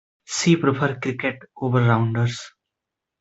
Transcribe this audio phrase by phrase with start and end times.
[0.25, 2.41] She prefers cricket over rounders.